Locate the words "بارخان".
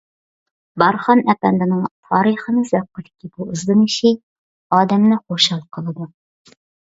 0.83-1.19